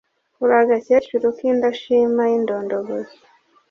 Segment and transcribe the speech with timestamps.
[0.43, 3.15] uri agakecuru k’indashima y’indondogozi